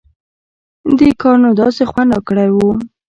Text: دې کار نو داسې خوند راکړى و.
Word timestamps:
دې 0.97 1.09
کار 1.21 1.35
نو 1.43 1.49
داسې 1.61 1.83
خوند 1.89 2.09
راکړى 2.15 2.47
و. 2.53 2.57